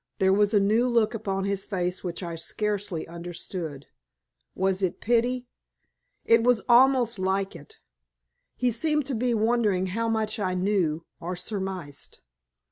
[0.17, 3.85] There was a new look upon his face which I scarcely understood.
[4.55, 5.45] Was it pity.
[6.25, 7.77] It was almost like it.
[8.55, 12.21] He seemed to be wondering how much I knew or surmised.